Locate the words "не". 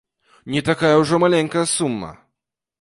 0.53-0.63